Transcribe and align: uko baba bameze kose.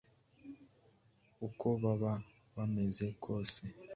uko 1.47 1.67
baba 1.81 2.13
bameze 2.55 3.05
kose. 3.23 3.61